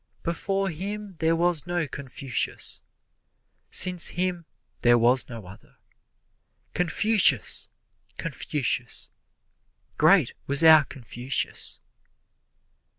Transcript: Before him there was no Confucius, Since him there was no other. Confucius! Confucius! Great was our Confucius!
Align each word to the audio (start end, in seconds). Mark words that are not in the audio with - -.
Before 0.23 0.67
him 0.71 1.15
there 1.19 1.35
was 1.35 1.67
no 1.67 1.87
Confucius, 1.87 2.81
Since 3.69 4.07
him 4.07 4.47
there 4.81 4.97
was 4.97 5.29
no 5.29 5.45
other. 5.45 5.77
Confucius! 6.73 7.69
Confucius! 8.17 9.11
Great 9.97 10.33
was 10.47 10.63
our 10.63 10.85
Confucius! 10.85 11.81